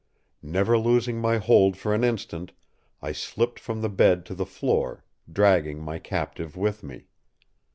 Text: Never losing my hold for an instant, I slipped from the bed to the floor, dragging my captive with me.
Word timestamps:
Never 0.41 0.79
losing 0.79 1.19
my 1.21 1.37
hold 1.37 1.77
for 1.77 1.93
an 1.93 2.03
instant, 2.03 2.53
I 3.03 3.11
slipped 3.11 3.59
from 3.59 3.81
the 3.81 3.87
bed 3.89 4.25
to 4.25 4.33
the 4.33 4.47
floor, 4.47 5.03
dragging 5.31 5.79
my 5.79 5.99
captive 5.99 6.57
with 6.57 6.81
me. 6.81 7.05